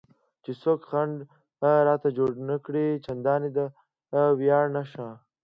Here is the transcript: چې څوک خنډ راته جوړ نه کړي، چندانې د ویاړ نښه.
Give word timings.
چې 0.43 0.51
څوک 0.61 0.79
خنډ 0.89 1.15
راته 1.87 2.07
جوړ 2.17 2.31
نه 2.49 2.57
کړي، 2.65 2.87
چندانې 3.05 3.49
د 3.57 3.59
ویاړ 4.39 4.65
نښه. 4.75 5.07